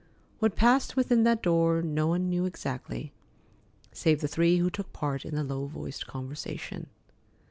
What 0.39 0.55
passed 0.55 0.95
within 0.95 1.25
that 1.25 1.43
door 1.43 1.83
no 1.83 2.07
one 2.07 2.27
knew 2.27 2.45
exactly, 2.45 3.11
save 3.91 4.19
the 4.19 4.27
three 4.27 4.57
who 4.57 4.71
took 4.71 4.91
part 4.91 5.23
in 5.25 5.35
the 5.35 5.43
low 5.43 5.67
voiced 5.67 6.07
conversation. 6.07 6.87